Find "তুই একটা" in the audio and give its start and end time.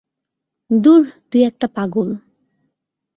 1.29-1.67